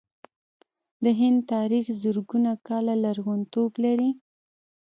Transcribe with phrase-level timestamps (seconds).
[1.03, 4.11] د هند تاریخ زرګونه کاله لرغونتوب لري.